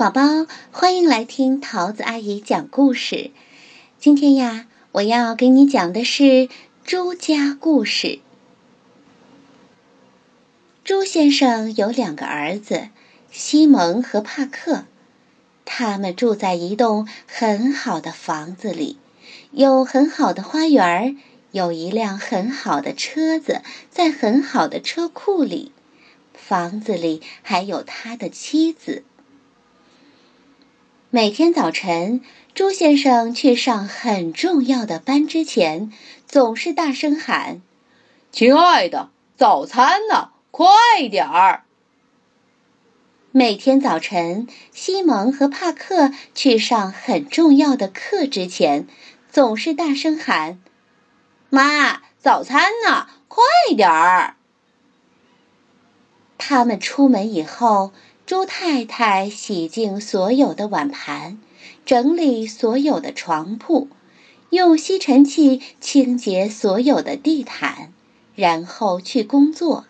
[0.00, 3.32] 宝宝，欢迎来听桃子阿姨讲故事。
[3.98, 6.48] 今天呀，我要给你讲的是
[6.86, 8.20] 朱家故事。
[10.84, 12.88] 朱先生有两个儿子，
[13.30, 14.86] 西蒙和帕克。
[15.66, 18.96] 他们住在一栋很好的房子里，
[19.50, 21.18] 有很好的花园，
[21.50, 23.60] 有一辆很好的车子
[23.90, 25.72] 在很好的车库里。
[26.32, 29.04] 房子里还有他的妻子。
[31.12, 32.20] 每天早晨，
[32.54, 35.92] 朱先生去上很重要的班之前，
[36.28, 37.62] 总是大声喊
[38.30, 40.30] ：“亲爱的，早餐呢？
[40.52, 40.68] 快
[41.10, 41.64] 点儿！”
[43.32, 48.86] 每天早晨，西蒙和帕克去上很重要的课之前，
[49.28, 50.60] 总是大声喊
[51.50, 53.08] ：“妈，早餐呢？
[53.26, 53.42] 快
[53.76, 54.36] 点儿！”
[56.38, 57.90] 他们出门以后。
[58.30, 61.40] 猪太太洗净所有的碗盘，
[61.84, 63.88] 整理所有的床铺，
[64.50, 67.92] 用吸尘器清洁所有的地毯，
[68.36, 69.84] 然后去工作。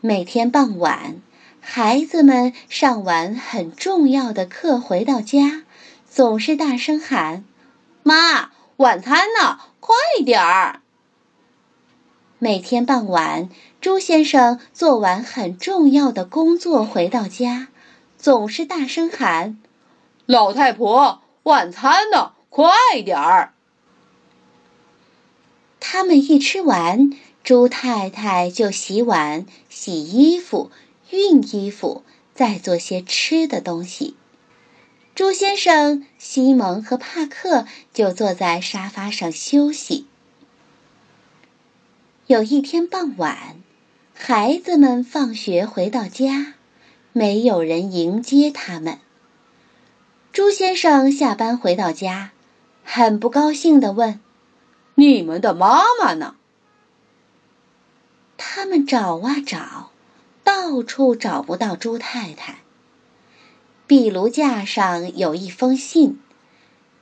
[0.00, 1.16] 每天傍晚，
[1.58, 5.64] 孩子们上完很重要的课回到家，
[6.08, 7.42] 总是大声喊
[8.04, 9.58] ：“妈，晚餐呢？
[9.80, 10.81] 快点儿！”
[12.44, 17.68] 每天傍晚，朱先生做完很重要的工作回到家，
[18.18, 19.58] 总是大声喊
[20.26, 22.32] ：“老太婆，晚餐呢？
[22.50, 22.72] 快
[23.04, 23.52] 点儿！”
[25.78, 27.12] 他们一吃完，
[27.44, 30.72] 朱太太就洗碗、洗衣服、
[31.12, 32.02] 熨衣服，
[32.34, 34.16] 再做些吃的东西。
[35.14, 40.08] 朱先生、西蒙和帕克就坐在沙发上休息。
[42.28, 43.56] 有一天傍晚，
[44.14, 46.54] 孩子们放学回到家，
[47.12, 49.00] 没有人迎接他们。
[50.32, 52.30] 朱先生下班回到家，
[52.84, 54.20] 很不高兴地问
[54.94, 56.36] ：“你们的妈妈呢？”
[58.38, 59.90] 他们找啊找，
[60.44, 62.58] 到处找不到朱太太。
[63.88, 66.20] 壁炉架上有一封信，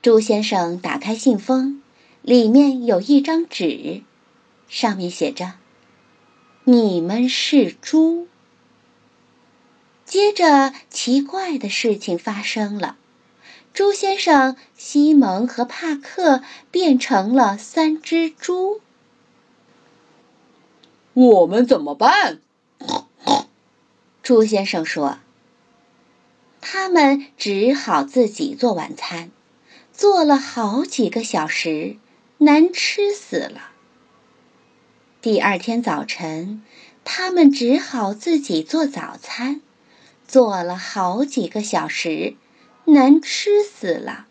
[0.00, 1.82] 朱先生打开信封，
[2.22, 4.00] 里面有一张纸。
[4.72, 5.52] 上面写着
[6.64, 8.26] ：“你们是猪。”
[10.06, 12.96] 接着，奇怪的事情发生了，
[13.74, 18.80] 猪先生、西蒙和帕克变成了三只猪。
[21.12, 22.40] 我们怎么办？
[24.22, 25.18] 猪先生说
[26.62, 29.30] ：“他们只好自己做晚餐，
[29.92, 31.98] 做了好几个小时，
[32.38, 33.68] 难吃死了。”
[35.22, 36.64] 第二天早晨，
[37.04, 39.60] 他们只好自己做早餐，
[40.26, 42.34] 做了好几个小时，
[42.86, 44.26] 难吃死了。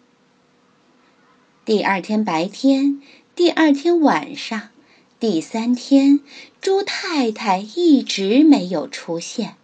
[1.63, 3.01] 第二天白天，
[3.35, 4.67] 第二天晚上，
[5.17, 6.19] 第三天，
[6.59, 9.55] 猪太太一直没有出现。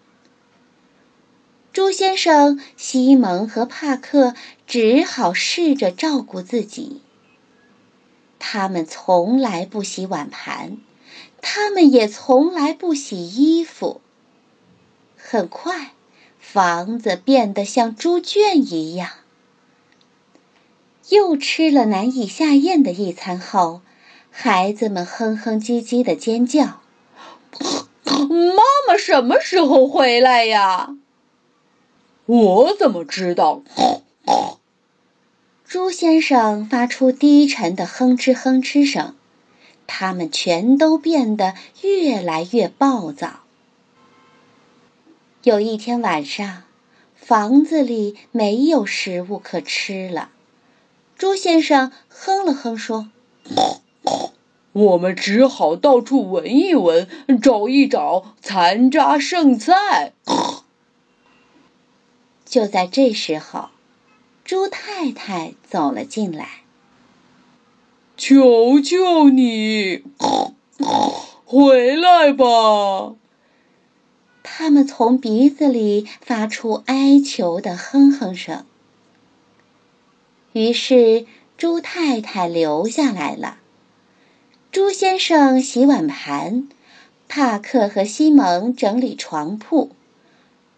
[1.73, 4.33] 猪先生、西蒙和帕克
[4.65, 7.01] 只好试着照顾自己。
[8.39, 10.77] 他们从来不洗碗盘。
[11.49, 14.01] 他们也从来不洗衣服。
[15.15, 15.93] 很快，
[16.37, 19.09] 房子变得像猪圈一样。
[21.07, 23.79] 又吃了难以下咽的一餐后，
[24.29, 26.81] 孩子们哼哼唧唧的尖叫
[28.03, 30.97] ：“妈妈什么时候回来呀
[32.27, 33.63] ？”“我怎么知道？”
[35.63, 39.15] 猪先生发出低沉的哼哧哼哧声。
[39.87, 43.41] 他们全都变得越来越暴躁。
[45.43, 46.63] 有一天晚上，
[47.15, 50.29] 房子里没有食物可吃了。
[51.17, 53.09] 猪先生哼了哼说
[54.73, 57.07] ：“我们只好到处闻一闻，
[57.41, 60.13] 找一找残渣剩菜。”
[62.45, 63.69] 就在这时候，
[64.45, 66.47] 猪太太走了进来。
[68.17, 70.03] 求求你，
[71.45, 73.13] 回来吧！
[74.41, 78.65] 他们从鼻子里发出哀求的哼哼声。
[80.51, 81.27] 于是，
[81.57, 83.59] 猪太太留下来了。
[84.71, 86.67] 猪先生洗碗盘，
[87.27, 89.91] 帕克和西蒙整理床铺，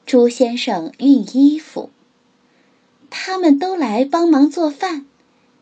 [0.06, 1.90] 猪先生熨衣服。
[3.10, 5.06] 他们都来帮忙做饭。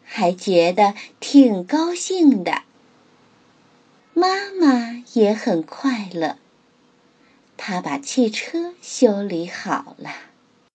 [0.10, 2.64] 还觉得挺高兴的。
[4.14, 6.38] 妈妈也很快乐，
[7.58, 10.10] 她把汽车修理好了。